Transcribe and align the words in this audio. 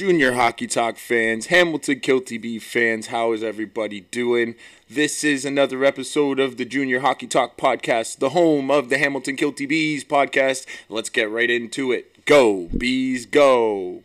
Junior 0.00 0.32
Hockey 0.32 0.66
Talk 0.66 0.96
fans, 0.96 1.48
Hamilton 1.48 2.00
Kilty 2.00 2.40
B 2.40 2.58
fans, 2.58 3.08
how 3.08 3.32
is 3.32 3.42
everybody 3.42 4.00
doing? 4.00 4.54
This 4.88 5.22
is 5.22 5.44
another 5.44 5.84
episode 5.84 6.40
of 6.40 6.56
the 6.56 6.64
Junior 6.64 7.00
Hockey 7.00 7.26
Talk 7.26 7.58
podcast, 7.58 8.18
the 8.18 8.30
home 8.30 8.70
of 8.70 8.88
the 8.88 8.96
Hamilton 8.96 9.36
Kilty 9.36 9.68
Bees 9.68 10.02
podcast. 10.02 10.64
Let's 10.88 11.10
get 11.10 11.30
right 11.30 11.50
into 11.50 11.92
it. 11.92 12.24
Go, 12.24 12.70
Bees, 12.74 13.26
go. 13.26 14.02